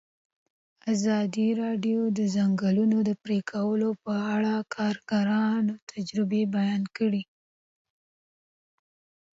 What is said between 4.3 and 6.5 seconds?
اړه د کارګرانو تجربې